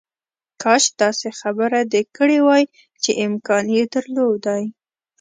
[0.61, 2.63] کاش داسې خبره دې کړې وای
[3.03, 4.63] چې امکان یې درلودای